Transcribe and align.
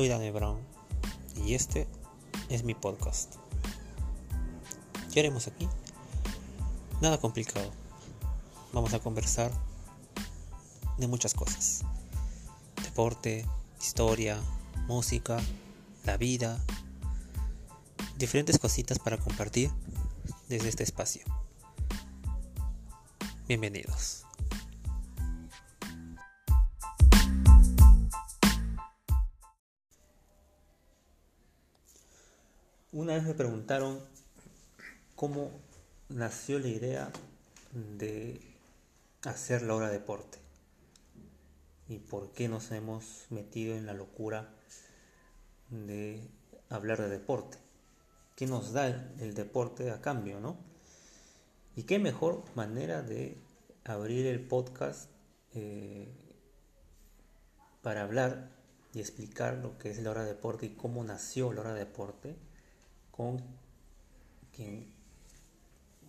Soy 0.00 0.08
Daniel 0.08 0.32
Brown 0.32 0.58
y 1.44 1.52
este 1.52 1.86
es 2.48 2.64
mi 2.64 2.72
podcast. 2.72 3.34
¿Qué 5.12 5.20
haremos 5.20 5.46
aquí? 5.46 5.68
Nada 7.02 7.18
complicado. 7.18 7.70
Vamos 8.72 8.94
a 8.94 9.00
conversar 9.00 9.52
de 10.96 11.06
muchas 11.06 11.34
cosas. 11.34 11.82
Deporte, 12.82 13.44
historia, 13.78 14.40
música, 14.86 15.38
la 16.06 16.16
vida, 16.16 16.64
diferentes 18.16 18.58
cositas 18.58 18.98
para 18.98 19.18
compartir 19.18 19.70
desde 20.48 20.70
este 20.70 20.82
espacio. 20.82 21.26
Bienvenidos. 23.46 24.24
Una 33.00 33.14
vez 33.14 33.24
me 33.24 33.32
preguntaron 33.32 33.98
cómo 35.16 35.50
nació 36.10 36.58
la 36.58 36.68
idea 36.68 37.10
de 37.72 38.42
hacer 39.22 39.62
la 39.62 39.74
hora 39.74 39.86
de 39.86 39.94
deporte 39.94 40.36
y 41.88 41.96
por 41.96 42.32
qué 42.32 42.50
nos 42.50 42.70
hemos 42.72 43.24
metido 43.30 43.74
en 43.74 43.86
la 43.86 43.94
locura 43.94 44.50
de 45.70 46.20
hablar 46.68 47.00
de 47.00 47.08
deporte. 47.08 47.56
¿Qué 48.36 48.46
nos 48.46 48.74
da 48.74 48.86
el, 48.86 49.32
deporte 49.32 49.90
a 49.90 50.02
cambio, 50.02 50.38
no? 50.38 50.58
Y 51.76 51.84
qué 51.84 51.98
mejor 51.98 52.44
manera 52.54 53.00
de 53.00 53.38
abrir 53.82 54.26
el 54.26 54.46
podcast 54.46 55.08
eh, 55.54 56.06
para 57.80 58.02
hablar 58.02 58.50
y 58.92 59.00
explicar 59.00 59.54
lo 59.54 59.78
que 59.78 59.88
es 59.88 60.02
la 60.02 60.10
hora 60.10 60.24
de 60.24 60.34
deporte 60.34 60.66
y 60.66 60.74
cómo 60.74 61.02
nació 61.02 61.50
la 61.54 61.62
hora 61.62 61.72
de 61.72 61.78
deporte 61.78 62.49
con 63.10 63.42
quien 64.54 64.92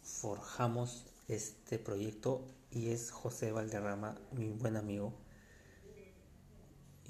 forjamos 0.04 1.06
este 1.28 1.80
proyecto 1.80 2.48
y 2.72 2.90
es 2.90 3.12
José 3.12 3.52
Valderrama, 3.52 4.18
mi 4.32 4.50
buen 4.50 4.78
amigo. 4.78 5.14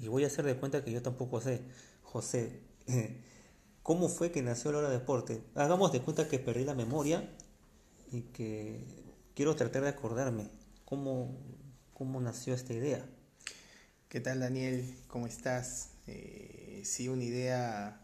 Y 0.00 0.08
voy 0.08 0.24
a 0.24 0.26
hacer 0.26 0.44
de 0.44 0.56
cuenta 0.56 0.84
que 0.84 0.90
yo 0.90 1.02
tampoco 1.02 1.40
sé, 1.40 1.62
José, 2.02 2.60
¿cómo 3.82 4.08
fue 4.08 4.32
que 4.32 4.42
nació 4.42 4.72
la 4.72 4.78
hora 4.78 4.88
de 4.90 4.98
deporte? 4.98 5.42
Hagamos 5.54 5.92
de 5.92 6.02
cuenta 6.02 6.28
que 6.28 6.38
perdí 6.38 6.64
la 6.64 6.74
memoria 6.74 7.28
y 8.10 8.22
que 8.22 8.84
quiero 9.34 9.54
tratar 9.54 9.82
de 9.82 9.88
acordarme 9.90 10.48
cómo, 10.84 11.36
cómo 11.94 12.20
nació 12.20 12.54
esta 12.54 12.72
idea. 12.72 13.04
¿Qué 14.08 14.20
tal 14.20 14.40
Daniel? 14.40 14.94
¿Cómo 15.06 15.26
estás? 15.26 15.90
Eh, 16.06 16.82
sí, 16.84 17.08
una 17.08 17.24
idea 17.24 18.01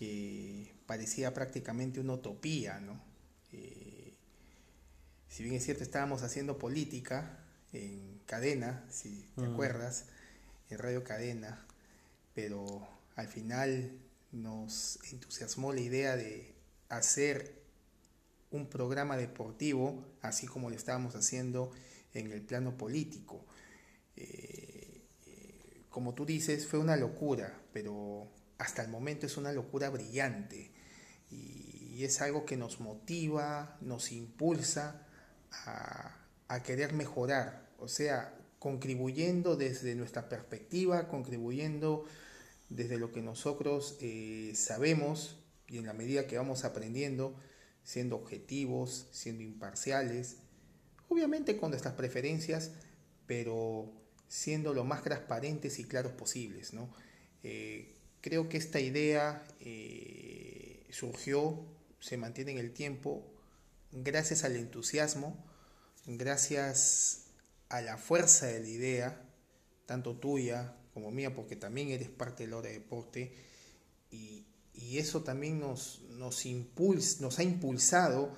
que 0.00 0.72
parecía 0.86 1.34
prácticamente 1.34 2.00
una 2.00 2.14
utopía, 2.14 2.80
¿no? 2.80 2.98
Eh, 3.52 4.14
si 5.28 5.42
bien 5.42 5.56
es 5.56 5.64
cierto, 5.64 5.82
estábamos 5.82 6.22
haciendo 6.22 6.56
política 6.56 7.44
en 7.74 8.22
cadena, 8.24 8.82
si 8.90 9.28
te 9.36 9.42
mm. 9.42 9.52
acuerdas, 9.52 10.06
en 10.70 10.78
Radio 10.78 11.04
Cadena, 11.04 11.66
pero 12.34 12.88
al 13.14 13.28
final 13.28 13.92
nos 14.32 14.98
entusiasmó 15.12 15.74
la 15.74 15.80
idea 15.80 16.16
de 16.16 16.54
hacer 16.88 17.60
un 18.50 18.70
programa 18.70 19.18
deportivo, 19.18 20.02
así 20.22 20.46
como 20.46 20.70
lo 20.70 20.76
estábamos 20.76 21.14
haciendo 21.14 21.72
en 22.14 22.32
el 22.32 22.40
plano 22.40 22.78
político. 22.78 23.44
Eh, 24.16 25.02
eh, 25.26 25.82
como 25.90 26.14
tú 26.14 26.24
dices, 26.24 26.66
fue 26.66 26.78
una 26.78 26.96
locura, 26.96 27.60
pero 27.74 28.32
hasta 28.60 28.82
el 28.82 28.88
momento 28.88 29.26
es 29.26 29.36
una 29.36 29.52
locura 29.52 29.88
brillante 29.88 30.70
y 31.30 32.04
es 32.04 32.20
algo 32.20 32.44
que 32.44 32.56
nos 32.56 32.80
motiva, 32.80 33.76
nos 33.80 34.12
impulsa 34.12 35.06
a, 35.50 36.16
querer 36.64 36.92
mejorar, 36.92 37.70
o 37.78 37.88
sea, 37.88 38.36
contribuyendo 38.58 39.56
desde 39.56 39.94
nuestra 39.94 40.28
perspectiva, 40.28 41.08
contribuyendo 41.08 42.04
desde 42.68 42.98
lo 42.98 43.12
que 43.12 43.22
nosotros 43.22 43.96
eh, 44.00 44.52
sabemos 44.54 45.38
y 45.68 45.78
en 45.78 45.86
la 45.86 45.92
medida 45.92 46.26
que 46.26 46.36
vamos 46.36 46.64
aprendiendo, 46.64 47.34
siendo 47.84 48.16
objetivos, 48.16 49.08
siendo 49.12 49.42
imparciales, 49.42 50.38
obviamente 51.08 51.56
con 51.56 51.70
nuestras 51.70 51.94
preferencias, 51.94 52.72
pero 53.26 53.92
siendo 54.28 54.74
lo 54.74 54.84
más 54.84 55.02
transparentes 55.02 55.78
y 55.78 55.84
claros 55.84 56.12
posibles. 56.12 56.72
¿no? 56.72 56.92
Eh, 57.42 57.99
Creo 58.20 58.48
que 58.48 58.58
esta 58.58 58.80
idea 58.80 59.46
eh, 59.60 60.86
surgió, 60.90 61.64
se 62.00 62.16
mantiene 62.16 62.52
en 62.52 62.58
el 62.58 62.72
tiempo, 62.72 63.24
gracias 63.92 64.44
al 64.44 64.56
entusiasmo, 64.56 65.42
gracias 66.06 67.24
a 67.68 67.80
la 67.80 67.96
fuerza 67.96 68.46
de 68.46 68.60
la 68.60 68.68
idea, 68.68 69.22
tanto 69.86 70.16
tuya 70.16 70.74
como 70.92 71.10
mía, 71.10 71.34
porque 71.34 71.56
también 71.56 71.88
eres 71.88 72.10
parte 72.10 72.44
del 72.44 72.54
hora 72.54 72.68
de 72.68 72.74
deporte, 72.74 73.34
y, 74.10 74.46
eso 74.92 75.22
también 75.22 75.60
nos, 75.60 76.00
nos, 76.08 76.44
nos 77.20 77.38
ha 77.38 77.42
impulsado 77.42 78.36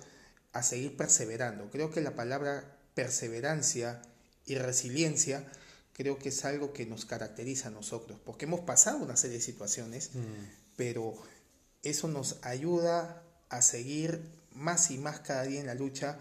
a 0.53 0.63
seguir 0.63 0.97
perseverando. 0.97 1.71
Creo 1.71 1.91
que 1.91 2.01
la 2.01 2.15
palabra 2.15 2.79
perseverancia 2.95 4.03
y 4.45 4.57
resiliencia 4.57 5.51
creo 5.93 6.19
que 6.19 6.31
es 6.31 6.45
algo 6.45 6.73
que 6.73 6.87
nos 6.87 7.05
caracteriza 7.05 7.69
a 7.69 7.71
nosotros, 7.71 8.19
porque 8.25 8.47
hemos 8.47 8.61
pasado 8.61 8.99
una 8.99 9.17
serie 9.17 9.39
de 9.39 9.43
situaciones, 9.43 10.11
mm. 10.15 10.21
pero 10.77 11.15
eso 11.83 12.09
nos 12.09 12.39
ayuda 12.43 13.23
a 13.49 13.63
seguir 13.63 14.23
más 14.53 14.91
y 14.91 14.99
más 14.99 15.21
cada 15.21 15.45
día 15.45 15.61
en 15.61 15.67
la 15.67 15.75
lucha 15.75 16.19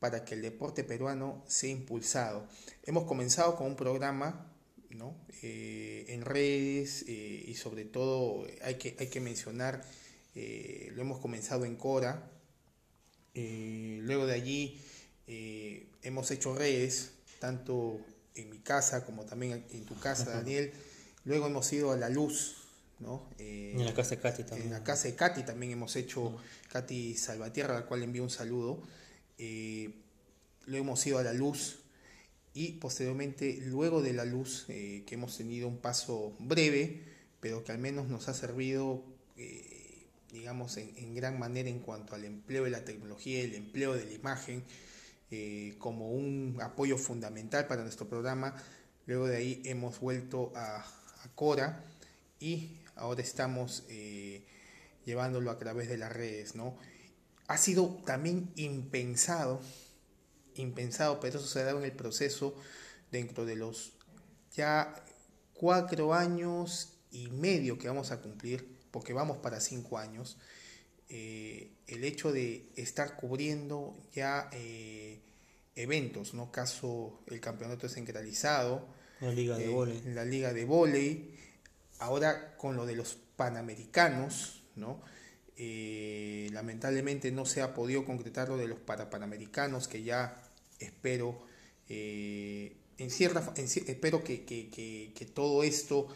para 0.00 0.24
que 0.24 0.34
el 0.34 0.42
deporte 0.42 0.84
peruano 0.84 1.42
sea 1.46 1.70
impulsado. 1.70 2.46
Hemos 2.84 3.04
comenzado 3.04 3.56
con 3.56 3.66
un 3.66 3.76
programa 3.76 4.48
¿no? 4.90 5.14
Eh, 5.42 6.06
en 6.08 6.22
redes 6.22 7.04
eh, 7.08 7.44
y 7.46 7.54
sobre 7.54 7.84
todo 7.84 8.46
hay 8.62 8.76
que, 8.76 8.96
hay 8.98 9.08
que 9.08 9.20
mencionar, 9.20 9.84
eh, 10.34 10.90
lo 10.94 11.02
hemos 11.02 11.18
comenzado 11.20 11.64
en 11.64 11.76
Cora, 11.76 12.30
luego 13.34 14.26
de 14.26 14.34
allí 14.34 14.80
hemos 16.02 16.30
hecho 16.32 16.56
redes, 16.56 17.12
tanto 17.38 18.00
en 18.38 18.50
mi 18.50 18.58
casa, 18.58 19.04
como 19.04 19.24
también 19.24 19.64
en 19.70 19.84
tu 19.84 19.98
casa, 19.98 20.30
Daniel. 20.30 20.72
Luego 21.24 21.46
hemos 21.46 21.72
ido 21.72 21.92
a 21.92 21.96
la 21.96 22.08
luz, 22.08 22.56
¿no? 23.00 23.28
en 23.38 23.84
la 23.84 23.94
casa 23.94 24.10
de 24.10 24.20
Katy 24.20 24.44
también. 24.44 24.68
En 24.68 24.72
la 24.72 24.84
casa 24.84 25.08
de 25.08 25.14
Katy 25.14 25.42
también 25.42 25.72
hemos 25.72 25.96
hecho, 25.96 26.36
Katy 26.72 27.16
Salvatierra, 27.16 27.76
a 27.76 27.80
la 27.80 27.86
cual 27.86 28.02
envío 28.02 28.22
un 28.22 28.30
saludo. 28.30 28.82
Eh, 29.38 29.94
luego 30.66 30.84
hemos 30.84 31.06
ido 31.06 31.18
a 31.18 31.22
la 31.22 31.32
luz 31.32 31.80
y 32.54 32.72
posteriormente, 32.72 33.58
luego 33.66 34.02
de 34.02 34.12
la 34.12 34.24
luz, 34.24 34.64
eh, 34.68 35.04
que 35.06 35.14
hemos 35.14 35.36
tenido 35.36 35.68
un 35.68 35.78
paso 35.78 36.34
breve, 36.38 37.04
pero 37.40 37.62
que 37.62 37.72
al 37.72 37.78
menos 37.78 38.08
nos 38.08 38.28
ha 38.28 38.34
servido, 38.34 39.04
eh, 39.36 40.06
digamos, 40.32 40.76
en, 40.76 40.92
en, 40.96 41.14
gran 41.14 41.38
manera 41.38 41.68
en 41.68 41.78
cuanto 41.78 42.14
al 42.14 42.24
empleo 42.24 42.64
de 42.64 42.70
la 42.70 42.84
tecnología, 42.84 43.42
el 43.42 43.54
empleo 43.54 43.94
de 43.94 44.04
la 44.04 44.12
imagen, 44.12 44.64
eh, 45.30 45.74
como 45.78 46.10
un 46.10 46.58
apoyo 46.62 46.96
fundamental 46.96 47.66
para 47.66 47.82
nuestro 47.82 48.08
programa. 48.08 48.54
Luego 49.06 49.26
de 49.26 49.36
ahí 49.36 49.62
hemos 49.64 50.00
vuelto 50.00 50.52
a, 50.56 50.84
Cora 51.34 51.84
y 52.40 52.78
ahora 52.96 53.20
estamos 53.20 53.84
eh, 53.88 54.46
llevándolo 55.04 55.50
a 55.50 55.58
través 55.58 55.88
de 55.88 55.98
las 55.98 56.12
redes. 56.12 56.54
¿no? 56.54 56.76
Ha 57.46 57.58
sido 57.58 58.00
también 58.06 58.50
impensado, 58.56 59.60
impensado, 60.54 61.20
pero 61.20 61.38
eso 61.38 61.46
se 61.46 61.60
ha 61.60 61.64
dado 61.64 61.78
en 61.78 61.84
el 61.84 61.92
proceso 61.92 62.54
dentro 63.10 63.44
de 63.44 63.56
los 63.56 63.92
ya 64.52 64.94
cuatro 65.54 66.14
años 66.14 66.94
y 67.10 67.28
medio 67.28 67.78
que 67.78 67.88
vamos 67.88 68.10
a 68.10 68.20
cumplir, 68.20 68.78
porque 68.90 69.12
vamos 69.12 69.38
para 69.38 69.60
cinco 69.60 69.98
años. 69.98 70.38
Eh, 71.10 71.70
el 71.86 72.04
hecho 72.04 72.32
de 72.32 72.66
estar 72.76 73.16
cubriendo 73.16 73.96
ya 74.14 74.50
eh, 74.52 75.18
eventos, 75.74 76.34
¿no? 76.34 76.52
Caso 76.52 77.20
el 77.28 77.40
campeonato 77.40 77.88
centralizado, 77.88 78.86
la 79.20 79.32
liga 79.32 79.56
de 79.56 79.72
eh, 79.72 80.02
la 80.12 80.26
liga 80.26 80.52
de 80.52 80.66
volei, 80.66 81.34
ahora 81.98 82.56
con 82.58 82.76
lo 82.76 82.84
de 82.84 82.94
los 82.94 83.16
panamericanos, 83.36 84.62
¿no? 84.76 85.00
lamentablemente 86.52 87.32
no 87.32 87.44
se 87.44 87.62
ha 87.62 87.74
podido 87.74 88.04
concretar 88.04 88.48
lo 88.48 88.56
de 88.56 88.68
los 88.68 88.78
panamericanos 88.78 89.88
que 89.88 90.04
ya 90.04 90.40
espero 90.78 91.42
en 91.88 93.10
cierta 93.10 93.52
espero 93.56 94.22
que, 94.22 94.44
que, 94.44 95.30
todo 95.34 95.64
esto 95.64 96.06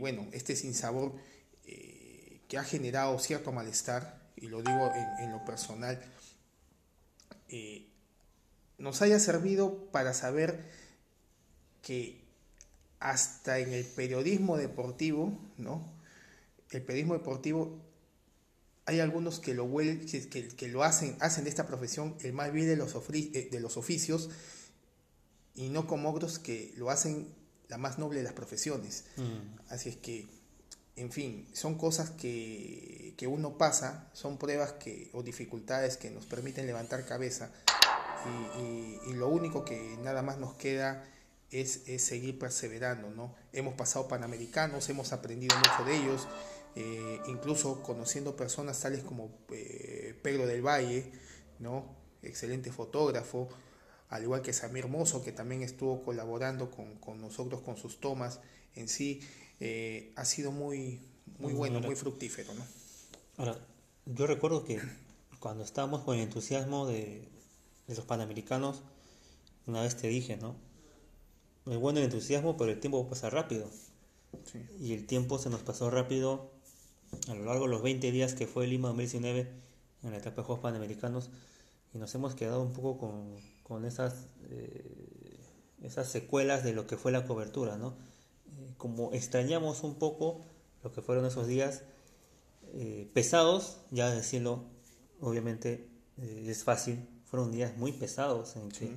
bueno 0.00 0.26
este 0.32 0.56
sinsabor 0.56 1.14
que 2.48 2.58
ha 2.58 2.64
generado 2.64 3.18
cierto 3.18 3.52
malestar, 3.52 4.18
y 4.36 4.48
lo 4.48 4.62
digo 4.62 4.92
en, 5.20 5.30
lo 5.30 5.44
personal, 5.44 6.00
eh, 7.48 7.86
nos 8.78 9.02
haya 9.02 9.20
servido 9.20 9.90
para 9.90 10.14
saber 10.14 10.64
que 11.82 12.24
hasta 13.00 13.58
en 13.58 13.72
el 13.72 13.84
periodismo 13.84 14.56
deportivo, 14.56 15.38
¿no? 15.56 15.92
El 16.70 16.82
periodismo 16.82 17.14
deportivo, 17.14 17.80
hay 18.86 19.00
algunos 19.00 19.40
que 19.40 19.54
lo, 19.54 19.68
que, 19.76 20.48
que 20.56 20.68
lo 20.68 20.82
hacen, 20.82 21.16
hacen 21.20 21.44
de 21.44 21.50
esta 21.50 21.66
profesión 21.66 22.16
el 22.20 22.32
más 22.32 22.52
bien 22.52 22.66
de 22.66 22.76
los, 22.76 22.94
eh, 23.12 23.48
de 23.50 23.60
los 23.60 23.76
oficios 23.76 24.30
y 25.54 25.68
no 25.68 25.86
como 25.86 26.10
otros 26.10 26.38
que 26.38 26.72
lo 26.76 26.88
hacen 26.88 27.28
la 27.68 27.78
más 27.78 27.98
noble 27.98 28.18
de 28.18 28.24
las 28.24 28.32
profesiones. 28.32 29.04
Mm. 29.16 29.70
Así 29.70 29.90
es 29.90 29.96
que, 29.96 30.26
en 30.98 31.10
fin, 31.12 31.48
son 31.52 31.76
cosas 31.76 32.10
que, 32.10 33.14
que, 33.16 33.26
uno 33.26 33.56
pasa, 33.56 34.08
son 34.12 34.38
pruebas 34.38 34.72
que, 34.72 35.10
o 35.12 35.22
dificultades 35.22 35.96
que 35.96 36.10
nos 36.10 36.26
permiten 36.26 36.66
levantar 36.66 37.06
cabeza 37.06 37.50
y, 39.06 39.12
lo 39.14 39.28
único 39.28 39.64
que 39.64 39.96
nada 40.02 40.22
más 40.22 40.38
nos 40.38 40.54
queda 40.54 41.04
es, 41.50 41.82
seguir 41.98 42.38
perseverando, 42.38 43.10
¿no? 43.10 43.34
Hemos 43.52 43.74
pasado 43.74 44.06
panamericanos, 44.06 44.88
hemos 44.90 45.12
aprendido 45.12 45.56
mucho 45.56 45.84
de 45.84 45.96
ellos, 45.96 46.28
eh, 46.76 47.20
incluso 47.26 47.82
conociendo 47.82 48.36
personas 48.36 48.80
tales 48.80 49.02
como 49.02 49.30
eh, 49.50 50.18
Pedro 50.22 50.46
del 50.46 50.62
Valle, 50.62 51.10
¿no? 51.58 51.96
Excelente 52.22 52.70
fotógrafo, 52.70 53.48
al 54.10 54.22
igual 54.22 54.42
que 54.42 54.52
Samir 54.52 54.84
Hermoso, 54.84 55.24
que 55.24 55.32
también 55.32 55.62
estuvo 55.62 56.02
colaborando 56.02 56.70
con, 56.70 57.20
nosotros 57.20 57.62
con 57.62 57.76
sus 57.76 58.00
tomas 58.00 58.40
en 58.74 58.88
sí, 58.88 59.20
eh, 59.60 60.12
ha 60.16 60.24
sido 60.24 60.52
muy, 60.52 61.00
muy 61.38 61.52
bueno, 61.52 61.80
muy 61.80 61.96
fructífero, 61.96 62.54
¿no? 62.54 62.64
Ahora, 63.36 63.58
yo 64.06 64.26
recuerdo 64.26 64.64
que 64.64 64.80
cuando 65.40 65.64
estábamos 65.64 66.02
con 66.02 66.16
el 66.16 66.22
entusiasmo 66.22 66.86
de, 66.86 67.28
de 67.86 67.94
los 67.94 68.04
panamericanos, 68.04 68.82
una 69.66 69.82
vez 69.82 69.96
te 69.96 70.08
dije, 70.08 70.36
¿no? 70.36 70.56
es 71.70 71.78
bueno 71.78 71.98
el 71.98 72.06
entusiasmo, 72.06 72.56
pero 72.56 72.70
el 72.72 72.80
tiempo 72.80 73.06
pasa 73.08 73.30
rápido. 73.30 73.68
Y 74.80 74.94
el 74.94 75.06
tiempo 75.06 75.38
se 75.38 75.50
nos 75.50 75.62
pasó 75.62 75.90
rápido 75.90 76.50
a 77.28 77.34
lo 77.34 77.44
largo 77.44 77.64
de 77.64 77.70
los 77.70 77.82
20 77.82 78.10
días 78.12 78.34
que 78.34 78.46
fue 78.46 78.66
Lima 78.66 78.88
2019 78.88 79.48
en 80.02 80.10
la 80.10 80.18
etapa 80.18 80.36
de 80.36 80.42
Juegos 80.42 80.62
Panamericanos 80.62 81.30
y 81.94 81.98
nos 81.98 82.14
hemos 82.14 82.34
quedado 82.34 82.62
un 82.62 82.72
poco 82.72 82.98
con, 82.98 83.36
con 83.62 83.84
esas, 83.84 84.26
eh, 84.50 85.38
esas 85.82 86.08
secuelas 86.08 86.64
de 86.64 86.72
lo 86.72 86.86
que 86.86 86.96
fue 86.96 87.12
la 87.12 87.26
cobertura, 87.26 87.76
¿no? 87.78 87.94
Eh, 88.78 88.88
como 88.88 89.12
extrañamos 89.12 89.82
un 89.82 89.94
poco 89.96 90.40
lo 90.82 90.92
que 90.92 91.02
fueron 91.02 91.26
esos 91.26 91.46
días 91.46 91.82
eh, 92.74 93.10
pesados, 93.12 93.78
ya 93.90 94.10
decirlo, 94.10 94.64
obviamente 95.20 95.88
es 96.16 96.64
fácil, 96.64 97.06
fueron 97.24 97.52
días 97.52 97.76
muy 97.76 97.92
pesados 97.92 98.56
en 98.56 98.70
que 98.70 98.96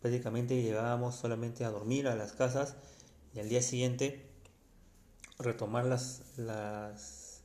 prácticamente 0.00 0.62
llegábamos 0.62 1.16
solamente 1.16 1.64
a 1.64 1.70
dormir 1.70 2.06
a 2.08 2.14
las 2.14 2.32
casas 2.32 2.76
y 3.34 3.40
al 3.40 3.48
día 3.48 3.62
siguiente 3.62 4.26
retomar 5.38 5.86
las, 5.86 6.22
las, 6.36 7.42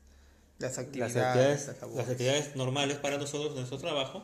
las, 0.59 0.77
actividades, 0.77 1.67
las, 1.95 2.09
actividades, 2.09 2.55
normales 2.55 2.97
para 2.97 3.17
nosotros, 3.17 3.55
nuestro 3.55 3.77
trabajo, 3.77 4.23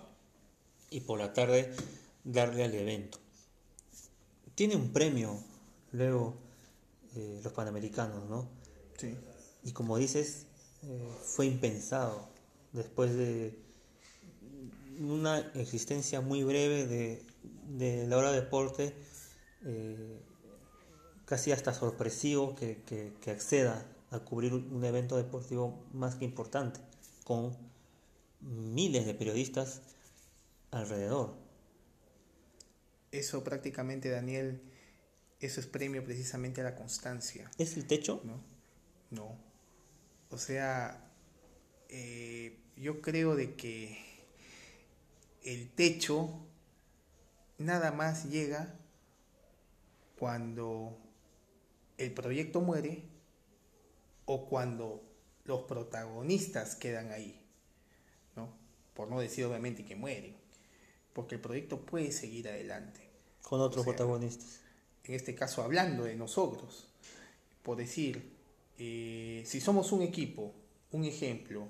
y 0.90 1.02
por 1.02 1.20
la 1.20 1.34
tarde 1.34 1.74
darle 2.24 2.64
al 2.64 2.76
evento. 2.76 3.18
Tiene 4.56 4.76
un 4.76 4.92
premio 4.92 5.40
luego 5.92 6.51
eh, 7.16 7.42
los 7.44 7.54
Panamericanos, 7.54 8.30
¿no? 8.30 8.50
Sí. 8.98 9.16
Y 9.64 9.72
como 9.72 9.98
dices, 9.98 10.48
eh, 10.84 11.08
fue 11.24 11.46
impensado 11.46 12.30
después 12.74 13.16
de 13.16 13.60
una 15.00 15.40
existencia 15.56 16.22
muy 16.22 16.44
breve 16.44 16.86
de 16.86 17.32
de 17.78 18.08
la 18.08 18.18
hora 18.18 18.32
de 18.32 18.42
deporte 18.42 18.94
eh, 19.66 20.20
casi 21.26 21.52
hasta 21.52 21.74
sorpresivo 21.74 22.56
que, 22.56 22.82
que, 22.84 23.32
acceda 23.32 23.86
a 24.10 24.20
cubrir 24.20 24.54
un 24.54 24.84
evento 24.84 25.16
deportivo 25.16 25.86
más 25.94 26.16
que 26.16 26.26
importante, 26.26 26.82
con 27.24 27.56
miles 28.42 29.06
de 29.06 29.14
periodistas 29.14 29.82
alrededor. 30.72 31.36
Eso 33.12 33.44
prácticamente, 33.44 34.10
Daniel, 34.10 34.62
eso 35.42 35.60
es 35.60 35.68
premio 35.68 36.04
precisamente 36.04 36.62
a 36.62 36.64
la 36.64 36.76
constancia. 36.76 37.50
¿Es 37.58 37.76
el 37.76 37.88
techo? 37.88 38.22
No, 38.24 38.40
no. 39.10 39.38
O 40.30 40.38
sea, 40.38 41.12
eh, 41.90 42.60
yo 42.78 43.02
creo 43.02 43.36
de 43.36 43.56
que 43.56 43.98
el 45.44 45.70
techo 45.72 46.30
nada 47.58 47.92
más 47.92 48.30
llega 48.30 48.78
cuando 50.18 50.98
el 51.98 52.14
proyecto 52.14 52.62
muere 52.62 53.04
o 54.26 54.48
cuando 54.48 55.04
los 55.46 55.64
protagonistas 55.64 56.76
quedan 56.76 57.12
ahí, 57.12 57.44
¿no? 58.36 58.54
Por 58.94 59.10
no 59.10 59.20
decir 59.20 59.46
obviamente 59.46 59.84
que 59.84 59.96
mueren, 59.96 60.36
porque 61.14 61.36
el 61.36 61.42
proyecto 61.42 61.84
puede 61.84 62.12
seguir 62.12 62.48
adelante. 62.48 63.10
Con 63.42 63.60
otros 63.60 63.84
protagonistas. 63.84 64.62
En 65.06 65.16
este 65.16 65.34
caso, 65.36 65.64
hablando 65.64 66.04
de 66.04 66.16
nosotros, 66.16 66.88
por 67.64 67.78
decir, 67.78 68.32
eh, 68.78 69.44
si 69.46 69.62
somos 69.62 69.92
un 69.92 70.02
equipo, 70.02 70.54
un 70.92 71.06
ejemplo, 71.06 71.68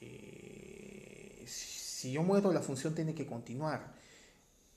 eh, 0.00 1.44
si 1.46 2.12
yo 2.12 2.22
muero, 2.22 2.52
la 2.52 2.62
función 2.62 2.94
tiene 2.94 3.14
que 3.14 3.26
continuar 3.26 3.94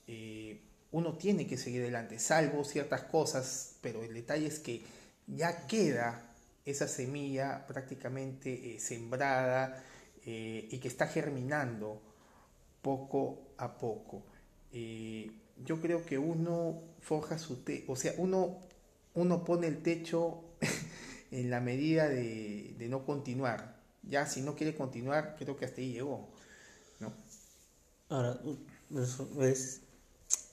eh, 0.08 0.60
uno 0.92 1.14
tiene 1.18 1.46
que 1.46 1.56
seguir 1.56 1.84
adelante, 1.84 2.18
salvo 2.18 2.64
ciertas 2.64 3.04
cosas, 3.04 3.76
pero 3.82 4.02
el 4.04 4.16
detalle 4.16 4.48
es 4.48 4.58
que 4.58 4.82
ya 5.28 5.68
queda 5.68 6.34
esa 6.66 6.88
semilla 6.88 7.68
prácticamente 7.68 8.80
sembrada 8.80 9.84
y 10.26 10.78
que 10.80 10.88
está 10.88 11.08
germinando 11.08 12.02
poco 12.82 13.54
a 13.58 13.78
poco. 13.78 14.24
Yo 15.66 15.82
creo 15.82 16.06
que 16.06 16.18
uno 16.18 16.82
forja 17.00 17.38
su 17.38 17.64
techo, 17.64 17.92
o 17.92 17.96
sea, 17.96 18.14
uno, 18.18 18.60
uno 19.14 19.44
pone 19.44 19.68
el 19.68 19.82
techo 19.82 20.44
en 21.32 21.50
la 21.50 21.60
medida 21.62 22.08
de, 22.08 22.76
de, 22.78 22.90
no 22.90 23.06
continuar. 23.06 23.80
Ya 24.04 24.26
si 24.26 24.42
no 24.42 24.56
quiere 24.56 24.76
continuar, 24.76 25.36
creo 25.38 25.58
que 25.58 25.66
hasta 25.66 25.82
ahí 25.82 25.94
llegó. 25.94 26.30
¿no? 27.00 27.14
Ahora, 28.10 28.40
es 29.42 29.82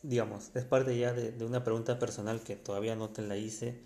digamos, 0.02 0.50
es 0.54 0.64
parte 0.64 0.96
ya 0.96 1.12
de, 1.12 1.44
una 1.44 1.64
pregunta 1.64 1.98
personal 1.98 2.40
que 2.40 2.56
todavía 2.56 2.94
no 2.96 3.10
te 3.10 3.22
la 3.22 3.36
hice 3.36 3.68
eh, 3.68 3.78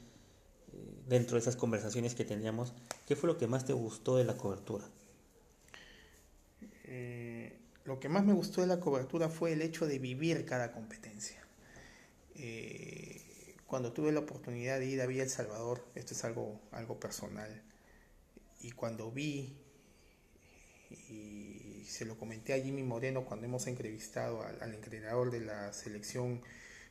dentro 1.08 1.36
de 1.36 1.40
esas 1.40 1.56
conversaciones 1.56 2.14
que 2.14 2.24
teníamos. 2.24 2.72
¿Qué 3.06 3.16
fue 3.16 3.28
lo 3.28 3.38
que 3.38 3.46
más 3.46 3.64
te 3.64 3.72
gustó 3.72 4.16
de 4.16 4.24
la 4.24 4.36
cobertura? 4.36 4.84
Eh, 6.84 7.29
lo 7.84 8.00
que 8.00 8.08
más 8.08 8.24
me 8.24 8.32
gustó 8.32 8.60
de 8.60 8.66
la 8.66 8.80
cobertura 8.80 9.28
fue 9.28 9.52
el 9.52 9.62
hecho 9.62 9.86
de 9.86 9.98
vivir 9.98 10.44
cada 10.44 10.72
competencia. 10.72 11.44
Eh, 12.36 13.56
cuando 13.66 13.92
tuve 13.92 14.12
la 14.12 14.20
oportunidad 14.20 14.78
de 14.78 14.86
ir 14.86 15.00
a 15.00 15.06
Villa 15.06 15.22
El 15.22 15.30
Salvador, 15.30 15.86
esto 15.94 16.14
es 16.14 16.24
algo, 16.24 16.60
algo 16.72 16.98
personal, 16.98 17.62
y 18.60 18.72
cuando 18.72 19.10
vi 19.10 19.56
y 20.90 21.84
se 21.86 22.04
lo 22.04 22.18
comenté 22.18 22.54
a 22.54 22.60
Jimmy 22.60 22.82
Moreno 22.82 23.24
cuando 23.24 23.46
hemos 23.46 23.66
entrevistado 23.66 24.42
al, 24.42 24.74
entrenador 24.74 25.30
de 25.30 25.40
la 25.40 25.72
selección 25.72 26.42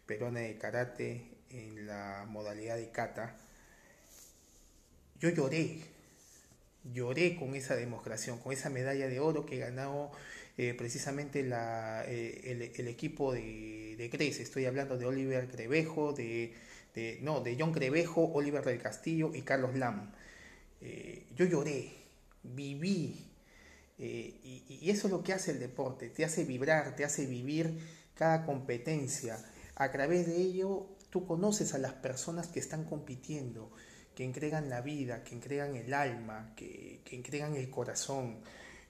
peruana 0.05 0.39
de 0.39 0.58
karate 0.58 1.38
en 1.50 1.88
la 1.88 2.25
modalidad 2.27 2.77
de 2.77 2.91
kata, 2.91 3.36
yo 5.19 5.29
lloré, 5.29 5.81
lloré 6.93 7.36
con 7.36 7.55
esa 7.55 7.75
demostración, 7.75 8.39
con 8.39 8.53
esa 8.53 8.69
medalla 8.69 9.08
de 9.08 9.19
oro 9.19 9.46
que 9.46 9.58
ganó 9.58 10.12
eh, 10.59 10.73
precisamente 10.73 11.39
eh, 11.39 12.71
el, 12.75 12.87
equipo 12.89 13.31
de, 13.31 13.95
de. 13.97 14.27
Estoy 14.27 14.65
hablando 14.65 14.97
de 14.97 15.05
Oliver 15.05 15.47
Crevejo, 15.47 16.11
de, 16.11 16.53
no, 17.21 17.39
de 17.39 17.55
John 17.57 17.71
Crevejo, 17.71 18.25
Oliver 18.33 18.65
del 18.65 18.77
Castillo 18.81 19.31
y 19.33 19.43
Carlos 19.43 19.77
Lam. 19.77 20.11
Eh, 20.81 21.27
yo 21.33 21.45
lloré, 21.45 21.93
viví 22.43 23.25
eh, 23.97 24.33
y, 24.43 24.89
eso 24.89 25.07
es 25.07 25.13
lo 25.13 25.23
que 25.23 25.31
hace 25.31 25.51
el 25.51 25.59
deporte, 25.59 26.09
te 26.09 26.25
hace 26.25 26.43
vibrar, 26.43 26.93
te 26.93 27.05
hace 27.05 27.25
vivir 27.25 27.79
cada 28.13 28.45
competencia. 28.45 29.37
A 29.75 29.93
través 29.93 30.27
de 30.27 30.35
ello 30.41 30.87
tú 31.09 31.25
conoces 31.25 31.73
a 31.73 31.77
las 31.77 31.93
personas 31.93 32.47
que 32.47 32.59
están 32.59 32.83
compitiendo, 32.83 33.71
que 34.13 34.25
entregan 34.25 34.69
la 34.69 34.81
vida, 34.81 35.23
que 35.23 35.35
entregan 35.35 35.77
el 35.77 35.93
alma, 35.93 36.53
que, 36.57 36.99
que 37.05 37.15
entregan 37.15 37.55
el 37.55 37.69
corazón. 37.69 38.41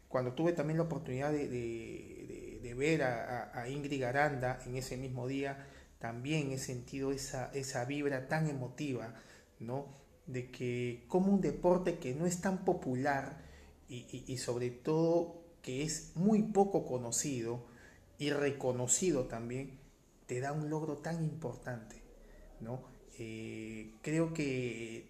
Cuando 0.09 0.33
tuve 0.33 0.51
también 0.51 0.77
la 0.77 0.83
oportunidad 0.83 1.31
de, 1.31 1.47
de, 1.47 2.73
ver 2.73 3.03
a, 3.03 3.51
a, 3.53 3.69
Ingrid 3.69 4.01
Garanda 4.01 4.59
en 4.65 4.75
ese 4.75 4.97
mismo 4.97 5.27
día, 5.27 5.67
también 5.99 6.51
he 6.51 6.57
sentido 6.57 7.11
esa, 7.11 7.51
esa 7.53 7.85
vibra 7.85 8.27
tan 8.27 8.49
emotiva, 8.49 9.13
¿no? 9.59 9.87
De 10.27 10.49
que 10.51 11.05
como 11.07 11.31
un 11.31 11.41
deporte 11.41 11.99
que 11.99 12.13
no 12.13 12.25
es 12.25 12.41
tan 12.41 12.65
popular, 12.65 13.49
y, 13.89 14.37
sobre 14.37 14.69
todo 14.69 15.41
que 15.63 15.83
es 15.83 16.11
muy 16.15 16.43
poco 16.43 16.85
conocido 16.85 17.65
y 18.17 18.29
reconocido 18.29 19.25
también, 19.25 19.79
te 20.27 20.39
da 20.39 20.53
un 20.53 20.69
logro 20.69 20.97
tan 20.97 21.23
importante, 21.23 21.95
¿no? 22.61 22.83
Eh, 23.17 23.95
creo 24.01 24.33
que 24.33 25.09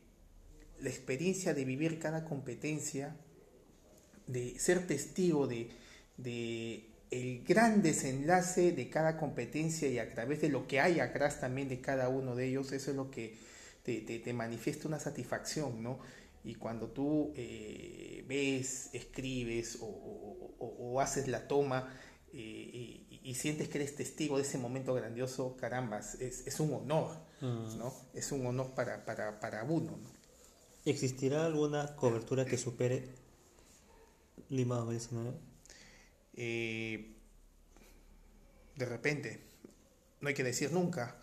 la 0.80 0.90
experiencia 0.90 1.54
de 1.54 1.66
vivir 1.66 2.00
cada 2.00 2.24
competencia, 2.24 3.18
de 4.30 4.60
ser 4.60 4.86
testigo 4.86 5.48
de, 5.48 5.72
de 6.18 6.86
el 7.10 7.44
gran 7.44 7.82
desenlace 7.82 8.72
de 8.72 8.90
cada 8.90 9.18
competencia 9.18 9.88
y 9.88 9.98
a 9.98 10.10
través 10.10 10.42
de 10.42 10.50
lo 10.50 10.68
que 10.68 10.80
hay 10.80 11.00
atrás 11.00 11.40
también 11.40 11.68
de 11.68 11.82
cada 11.82 12.10
uno 12.10 12.36
de 12.36 12.48
ellos, 12.48 12.72
eso 12.72 12.92
es 12.92 12.98
lo 12.98 13.10
que 13.10 13.36
te, 13.84 14.02
te, 14.02 14.34
manifiesta 14.34 14.88
una 14.88 15.00
satisfacción, 15.00 15.82
¿no? 15.82 16.00
Y 16.44 16.56
cuando 16.56 16.90
tú 16.90 17.34
eh, 17.36 18.24
ves, 18.28 18.92
escribes 18.94 19.80
o, 19.82 21.02
haces 21.02 21.28
la 21.28 21.48
toma 21.48 21.92
eh, 22.32 23.06
y, 23.24 23.34
sientes 23.34 23.70
que 23.70 23.80
eres 23.80 23.96
testigo 23.96 24.38
de 24.38 24.44
ese 24.44 24.58
momento 24.58 24.94
grandioso, 24.94 25.56
carambas, 25.58 26.16
es, 26.16 26.46
es 26.46 26.60
un 26.60 26.74
honor, 26.74 27.18
mm. 27.42 27.78
¿no? 27.78 27.94
Es 28.14 28.32
un 28.32 28.46
honor 28.46 28.76
para, 28.76 29.06
para, 29.06 29.40
para 29.40 29.64
uno, 29.64 29.98
¿no? 29.98 30.20
¿Existirá 30.86 31.46
alguna 31.46 31.96
cobertura 31.96 32.46
que 32.46 32.58
supere 32.58 33.10
Lima 34.50 34.76
2019? 34.78 35.38
Eh, 36.34 37.16
de 38.76 38.86
repente, 38.86 39.42
no 40.22 40.30
hay 40.30 40.34
que 40.34 40.44
decir 40.44 40.72
nunca. 40.72 41.16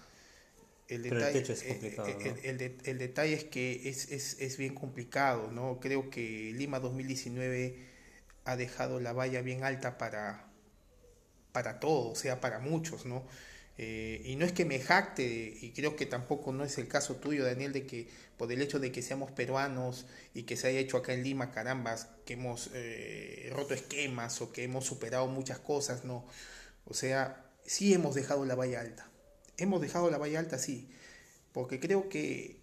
El 0.89 1.03
detalle, 1.03 1.41
es 1.41 1.63
eh, 1.65 1.97
eh, 1.97 2.79
el, 2.85 2.99
detalle 2.99 3.35
es 3.35 3.45
que 3.45 3.89
es, 3.89 4.13
es, 4.13 4.41
es, 4.41 4.57
bien 4.57 4.73
complicado, 4.75 5.51
¿no? 5.51 5.81
Creo 5.81 6.11
que 6.11 6.53
Lima 6.55 6.79
2019 6.79 7.77
ha 8.45 8.57
dejado 8.57 9.01
la 9.01 9.13
valla 9.13 9.43
bien 9.43 9.65
alta 9.65 9.99
para, 9.99 10.47
para 11.51 11.81
todo, 11.81 12.11
o 12.11 12.15
sea, 12.15 12.41
para 12.41 12.61
muchos, 12.61 13.05
¿no? 13.05 13.27
Eh, 13.79 14.23
y 14.25 14.37
no 14.37 14.47
es 14.47 14.53
que 14.53 14.65
me 14.65 14.79
jacte, 14.79 15.55
y 15.61 15.73
creo 15.73 15.97
que 15.97 16.07
tampoco 16.07 16.53
no 16.53 16.65
es 16.65 16.79
el 16.79 16.89
caso 16.89 17.17
tuyo, 17.17 17.45
Daniel, 17.45 17.73
de 17.73 17.87
que 17.87 18.09
por 18.39 18.51
el 18.51 18.63
hecho 18.63 18.79
de 18.79 18.91
que 18.91 19.03
seamos 19.03 19.31
peruanos 19.33 20.07
y 20.35 20.45
que 20.45 20.57
se 20.57 20.69
haya 20.69 20.81
hecho 20.81 20.97
acá 20.97 21.13
en 21.13 21.23
Lima, 21.23 21.51
carambas, 21.51 22.09
que 22.25 22.35
hemos 22.35 22.71
eh, 22.75 23.51
roto 23.55 23.75
esquemas 23.75 24.41
o 24.41 24.53
que 24.53 24.65
hemos 24.65 24.87
superado 24.87 25.27
muchas 25.27 25.59
cosas, 25.59 26.05
no. 26.05 26.27
O 26.87 26.95
sea, 26.95 27.45
sí 27.65 27.93
hemos 27.93 28.15
dejado 28.15 28.45
la 28.47 28.55
valla 28.55 28.81
alta. 28.81 29.11
Hemos 29.59 29.81
dejado 29.81 30.11
la 30.11 30.19
valla 30.19 30.39
alta, 30.39 30.59
sí, 30.59 30.89
porque 31.53 31.81
creo 31.81 32.09
que 32.09 32.61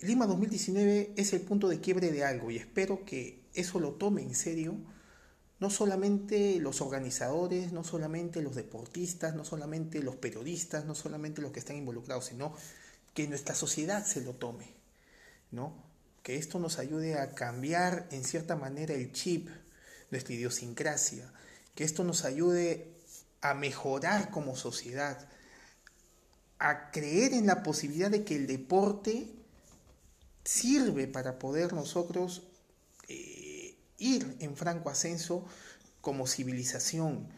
Lima 0.00 0.26
2019 0.26 1.12
es 1.16 1.32
el 1.32 1.42
punto 1.42 1.68
de 1.68 1.80
quiebre 1.80 2.10
de 2.10 2.24
algo 2.24 2.50
y 2.50 2.56
espero 2.56 3.04
que 3.04 3.44
eso 3.54 3.78
lo 3.78 3.92
tome 3.92 4.22
en 4.22 4.34
serio 4.34 4.76
no 5.62 5.70
solamente 5.70 6.58
los 6.58 6.80
organizadores, 6.80 7.70
no 7.70 7.84
solamente 7.84 8.42
los 8.42 8.56
deportistas, 8.56 9.36
no 9.36 9.44
solamente 9.44 10.02
los 10.02 10.16
periodistas, 10.16 10.84
no 10.86 10.96
solamente 10.96 11.40
los 11.40 11.52
que 11.52 11.60
están 11.60 11.76
involucrados, 11.76 12.24
sino 12.24 12.52
que 13.14 13.28
nuestra 13.28 13.54
sociedad 13.54 14.04
se 14.04 14.22
lo 14.22 14.32
tome, 14.32 14.74
¿no? 15.52 15.72
Que 16.24 16.34
esto 16.34 16.58
nos 16.58 16.80
ayude 16.80 17.16
a 17.16 17.36
cambiar 17.36 18.08
en 18.10 18.24
cierta 18.24 18.56
manera 18.56 18.92
el 18.94 19.12
chip, 19.12 19.50
nuestra 20.10 20.34
idiosincrasia, 20.34 21.32
que 21.76 21.84
esto 21.84 22.02
nos 22.02 22.24
ayude 22.24 22.96
a 23.40 23.54
mejorar 23.54 24.30
como 24.30 24.56
sociedad, 24.56 25.28
a 26.58 26.90
creer 26.90 27.34
en 27.34 27.46
la 27.46 27.62
posibilidad 27.62 28.10
de 28.10 28.24
que 28.24 28.34
el 28.34 28.48
deporte 28.48 29.30
sirve 30.42 31.06
para 31.06 31.38
poder 31.38 31.72
nosotros 31.72 32.48
ir 34.02 34.36
en 34.40 34.56
franco 34.56 34.90
ascenso 34.90 35.46
como 36.00 36.26
civilización 36.26 37.28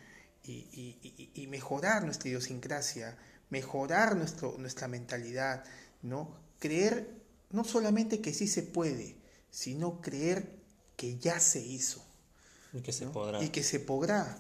y, 0.43 1.47
mejorar 1.49 2.05
nuestra 2.05 2.29
idiosincrasia, 2.29 3.17
mejorar 3.51 4.17
nuestro, 4.17 4.57
nuestra 4.59 4.89
mentalidad, 4.89 5.65
¿no? 6.03 6.37
Creer 6.59 7.09
no 7.51 7.65
solamente 7.65 8.21
que 8.21 8.35
sí 8.35 8.49
se 8.49 8.63
puede, 8.63 9.17
sino 9.51 10.01
creer 10.01 10.51
que 10.97 11.19
ya 11.19 11.39
se 11.41 11.61
hizo. 11.61 12.05
Y 12.73 12.81
que 12.81 12.93
se 12.93 13.07
podrá. 13.07 13.43
Y 13.43 13.51
que 13.51 13.63
se 13.63 13.79
podrá. 13.79 14.39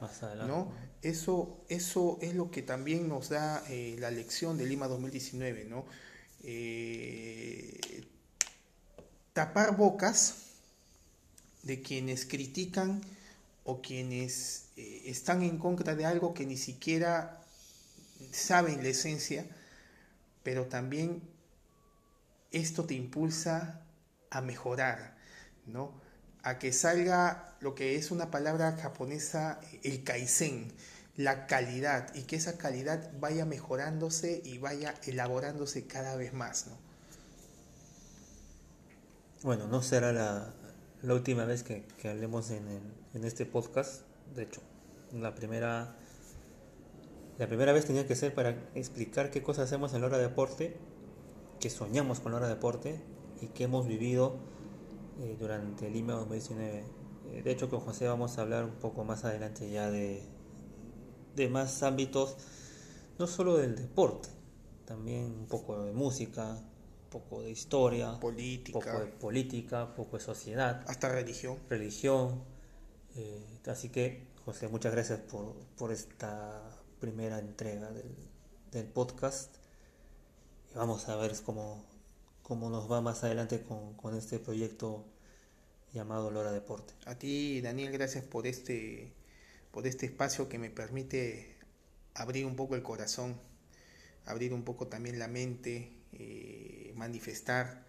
¿no? 0.48 0.72
Eso, 1.02 1.64
eso 1.68 2.18
es 2.20 2.34
lo 2.34 2.50
que 2.50 2.62
también 2.62 3.08
nos 3.08 3.28
da 3.28 3.62
eh, 3.68 3.96
la 4.00 4.10
lección 4.10 4.58
de 4.58 4.66
Lima 4.66 4.88
2019. 4.88 5.66
¿no? 5.66 5.84
Eh, 6.42 8.04
tapar 9.32 9.76
bocas 9.76 10.43
de 11.64 11.82
quienes 11.82 12.26
critican 12.26 13.00
o 13.64 13.80
quienes 13.80 14.66
eh, 14.76 15.02
están 15.06 15.42
en 15.42 15.58
contra 15.58 15.94
de 15.94 16.04
algo 16.04 16.34
que 16.34 16.46
ni 16.46 16.56
siquiera 16.56 17.40
saben 18.30 18.82
la 18.82 18.90
esencia, 18.90 19.46
pero 20.42 20.66
también 20.66 21.22
esto 22.52 22.84
te 22.84 22.94
impulsa 22.94 23.80
a 24.30 24.40
mejorar, 24.40 25.16
¿no? 25.66 25.92
A 26.42 26.58
que 26.58 26.72
salga 26.72 27.56
lo 27.60 27.74
que 27.74 27.96
es 27.96 28.10
una 28.10 28.30
palabra 28.30 28.76
japonesa, 28.76 29.58
el 29.82 30.04
kaizen, 30.04 30.72
la 31.16 31.46
calidad, 31.46 32.14
y 32.14 32.24
que 32.24 32.36
esa 32.36 32.58
calidad 32.58 33.10
vaya 33.18 33.46
mejorándose 33.46 34.42
y 34.44 34.58
vaya 34.58 34.94
elaborándose 35.06 35.86
cada 35.86 36.16
vez 36.16 36.34
más, 36.34 36.66
¿no? 36.66 36.76
Bueno, 39.42 39.66
no 39.68 39.82
será 39.82 40.12
la, 40.12 40.54
la 41.04 41.12
última 41.14 41.44
vez 41.44 41.62
que, 41.62 41.84
hablemos 42.08 42.50
en, 42.50 42.66
en, 43.12 43.24
este 43.24 43.44
podcast. 43.44 44.02
De 44.34 44.44
hecho, 44.44 44.62
la 45.12 45.34
primera, 45.34 45.96
la 47.38 47.46
primera 47.46 47.72
vez 47.72 47.84
tenía 47.84 48.06
que 48.06 48.16
ser 48.16 48.34
para 48.34 48.56
explicar 48.74 49.30
qué 49.30 49.42
cosas 49.42 49.66
hacemos 49.66 49.92
en 49.92 50.00
la 50.00 50.06
hora 50.06 50.16
de 50.16 50.24
deporte, 50.24 50.76
que 51.60 51.68
soñamos 51.68 52.20
con 52.20 52.32
la 52.32 52.38
hora 52.38 52.48
de 52.48 52.54
deporte 52.54 53.00
y 53.42 53.48
que 53.48 53.64
hemos 53.64 53.86
vivido 53.86 54.36
eh, 55.20 55.36
durante 55.38 55.90
Lima 55.90 56.14
2019. 56.14 56.84
Eh, 57.32 57.42
de 57.42 57.50
hecho, 57.50 57.68
con 57.68 57.80
José 57.80 58.08
vamos 58.08 58.38
a 58.38 58.42
hablar 58.42 58.64
un 58.64 58.76
poco 58.76 59.04
más 59.04 59.24
adelante 59.24 59.70
ya 59.70 59.90
de, 59.90 60.22
de 61.36 61.48
más 61.50 61.82
ámbitos, 61.82 62.36
no 63.18 63.26
solo 63.26 63.58
del 63.58 63.76
deporte, 63.76 64.30
también 64.86 65.26
un 65.38 65.46
poco 65.48 65.84
de 65.84 65.92
música, 65.92 66.56
poco 67.14 67.42
de 67.42 67.50
historia, 67.52 68.18
política, 68.18 68.80
poco 68.80 68.98
de 68.98 69.06
política, 69.06 69.94
poco 69.94 70.18
de 70.18 70.24
sociedad, 70.24 70.84
hasta 70.88 71.08
religión. 71.08 71.60
Religión. 71.70 72.42
Eh, 73.14 73.60
así 73.68 73.88
que, 73.90 74.26
José, 74.44 74.66
muchas 74.66 74.92
gracias 74.92 75.20
por, 75.20 75.54
por 75.76 75.92
esta 75.92 76.60
primera 76.98 77.38
entrega 77.38 77.92
del, 77.92 78.16
del, 78.72 78.86
podcast. 78.86 79.54
Vamos 80.74 81.08
a 81.08 81.14
ver 81.14 81.32
cómo, 81.46 81.84
cómo 82.42 82.68
nos 82.68 82.90
va 82.90 83.00
más 83.00 83.22
adelante 83.22 83.62
con, 83.62 83.94
con 83.94 84.16
este 84.16 84.40
proyecto 84.40 85.04
llamado 85.92 86.32
Lora 86.32 86.50
Deporte. 86.50 86.94
A 87.06 87.14
ti, 87.14 87.60
Daniel, 87.60 87.92
gracias 87.92 88.24
por 88.24 88.48
este, 88.48 89.12
por 89.70 89.86
este 89.86 90.06
espacio 90.06 90.48
que 90.48 90.58
me 90.58 90.68
permite 90.68 91.54
abrir 92.14 92.44
un 92.44 92.56
poco 92.56 92.74
el 92.74 92.82
corazón, 92.82 93.40
abrir 94.26 94.52
un 94.52 94.64
poco 94.64 94.88
también 94.88 95.20
la 95.20 95.28
mente. 95.28 95.92
Manifestar 96.94 97.84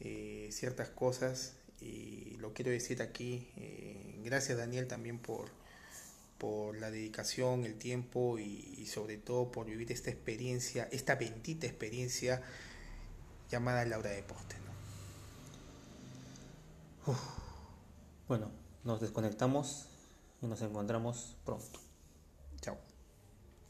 eh, 0.00 0.48
ciertas 0.50 0.88
cosas 0.88 1.54
y 1.80 2.36
lo 2.38 2.52
quiero 2.52 2.70
decir 2.70 3.02
aquí. 3.02 3.48
Eh, 3.56 4.20
gracias 4.24 4.58
Daniel 4.58 4.86
también 4.86 5.18
por, 5.18 5.50
por 6.38 6.76
la 6.78 6.90
dedicación, 6.90 7.64
el 7.64 7.76
tiempo 7.76 8.38
y, 8.38 8.86
sobre 8.86 9.16
todo 9.16 9.52
por 9.52 9.66
vivir 9.66 9.92
esta 9.92 10.10
experiencia, 10.10 10.88
esta 10.90 11.14
bendita 11.14 11.66
experiencia 11.66 12.42
llamada 13.50 13.84
Laura 13.84 14.10
Deporte. 14.10 14.56
Bueno, 18.28 18.50
nos 18.84 19.00
desconectamos 19.00 19.88
y 20.40 20.46
nos 20.46 20.62
encontramos 20.62 21.36
pronto. 21.44 21.81